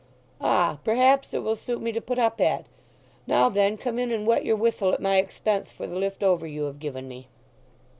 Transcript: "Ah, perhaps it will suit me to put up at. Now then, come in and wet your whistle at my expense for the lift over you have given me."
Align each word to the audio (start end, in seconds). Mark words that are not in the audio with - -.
"Ah, 0.41 0.79
perhaps 0.83 1.31
it 1.31 1.43
will 1.43 1.55
suit 1.55 1.79
me 1.79 1.91
to 1.91 2.01
put 2.01 2.17
up 2.17 2.41
at. 2.41 2.65
Now 3.27 3.49
then, 3.49 3.77
come 3.77 3.99
in 3.99 4.11
and 4.11 4.25
wet 4.25 4.43
your 4.43 4.55
whistle 4.55 4.91
at 4.93 4.99
my 4.99 5.17
expense 5.17 5.71
for 5.71 5.85
the 5.85 5.95
lift 5.95 6.23
over 6.23 6.47
you 6.47 6.63
have 6.63 6.79
given 6.79 7.07
me." 7.07 7.27